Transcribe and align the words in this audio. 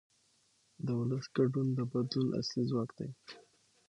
د 0.85 0.87
ولس 0.99 1.25
ګډون 1.37 1.67
د 1.77 1.79
بدلون 1.91 2.27
اصلي 2.39 2.63
ځواک 2.69 2.89
دی 2.97 3.07